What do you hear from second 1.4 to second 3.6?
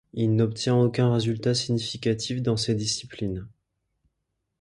significatif dans ces disciplines.